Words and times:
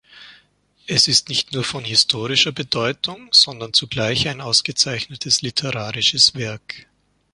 Es 0.87 1.07
ist 1.07 1.29
nicht 1.29 1.53
nur 1.53 1.63
von 1.63 1.83
historischer 1.85 2.51
Bedeutung, 2.51 3.27
sondern 3.31 3.71
zugleich 3.71 4.27
ein 4.29 4.41
ausgezeichnetes 4.41 5.43
literarisches 5.43 6.33
Werk. 6.33 6.87